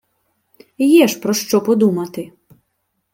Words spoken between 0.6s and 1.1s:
Є